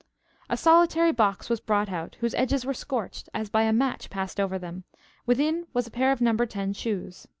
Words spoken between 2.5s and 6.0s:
were scorched, as by a match passed over them; within was a